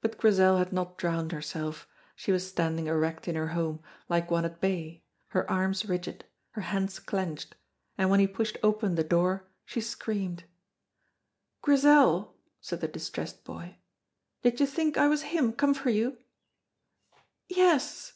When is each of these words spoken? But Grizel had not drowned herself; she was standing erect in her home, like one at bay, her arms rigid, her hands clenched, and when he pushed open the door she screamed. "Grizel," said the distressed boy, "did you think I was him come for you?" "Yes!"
But 0.00 0.18
Grizel 0.18 0.56
had 0.56 0.72
not 0.72 0.98
drowned 0.98 1.30
herself; 1.30 1.86
she 2.16 2.32
was 2.32 2.44
standing 2.44 2.88
erect 2.88 3.28
in 3.28 3.36
her 3.36 3.50
home, 3.50 3.84
like 4.08 4.28
one 4.28 4.44
at 4.44 4.60
bay, 4.60 5.04
her 5.28 5.48
arms 5.48 5.88
rigid, 5.88 6.24
her 6.50 6.62
hands 6.62 6.98
clenched, 6.98 7.54
and 7.96 8.10
when 8.10 8.18
he 8.18 8.26
pushed 8.26 8.58
open 8.64 8.96
the 8.96 9.04
door 9.04 9.46
she 9.64 9.80
screamed. 9.80 10.42
"Grizel," 11.62 12.36
said 12.60 12.80
the 12.80 12.88
distressed 12.88 13.44
boy, 13.44 13.76
"did 14.42 14.58
you 14.58 14.66
think 14.66 14.96
I 14.96 15.06
was 15.06 15.22
him 15.22 15.52
come 15.52 15.72
for 15.74 15.90
you?" 15.90 16.18
"Yes!" 17.46 18.14